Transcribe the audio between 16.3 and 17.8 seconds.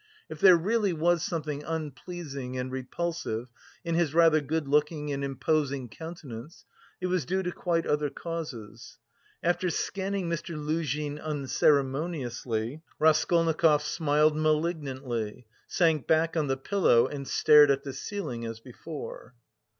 on the pillow and stared